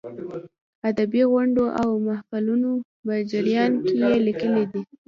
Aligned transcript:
ادبي 0.89 1.21
غونډو 1.31 1.65
او 1.81 1.89
محفلونو 2.07 2.71
په 3.03 3.13
جریان 3.31 3.71
کې 3.85 3.95
یې 4.07 4.17
لیکلې 4.27 4.63
دي. 4.71 4.81